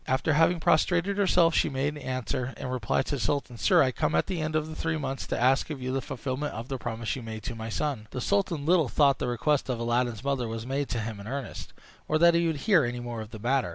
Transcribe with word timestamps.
After 0.07 0.33
having 0.33 0.59
prostrated 0.59 1.19
herself 1.19 1.53
she 1.53 1.69
made 1.69 1.95
answer, 1.95 2.55
in 2.57 2.65
reply 2.69 3.03
to 3.03 3.17
the 3.17 3.21
sultan: 3.21 3.59
"Sire, 3.59 3.83
I 3.83 3.91
come 3.91 4.15
at 4.15 4.25
the 4.25 4.41
end 4.41 4.55
of 4.55 4.75
three 4.75 4.97
months 4.97 5.27
to 5.27 5.39
ask 5.39 5.69
of 5.69 5.79
you 5.79 5.91
the 5.93 6.01
fulfilment 6.01 6.55
of 6.55 6.69
the 6.69 6.79
promise 6.79 7.15
you 7.15 7.21
made 7.21 7.43
to 7.43 7.53
my 7.53 7.69
son." 7.69 8.07
The 8.09 8.19
sultan 8.19 8.65
little 8.65 8.89
thought 8.89 9.19
the 9.19 9.27
request 9.27 9.69
of 9.69 9.79
Aladdin's 9.79 10.23
mother 10.23 10.47
was 10.47 10.65
made 10.65 10.89
to 10.89 11.01
him 11.01 11.19
in 11.19 11.27
earnest, 11.27 11.73
or 12.07 12.17
that 12.17 12.33
he 12.33 12.47
would 12.47 12.61
hear 12.65 12.83
any 12.83 12.99
more 12.99 13.21
of 13.21 13.29
the 13.29 13.37
matter. 13.37 13.69